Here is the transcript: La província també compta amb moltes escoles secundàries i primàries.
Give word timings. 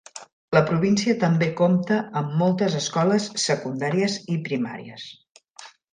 La 0.57 0.61
província 0.69 1.15
també 1.23 1.49
compta 1.59 1.99
amb 2.21 2.33
moltes 2.39 2.77
escoles 2.79 3.27
secundàries 3.45 4.17
i 4.37 4.39
primàries. 4.49 5.05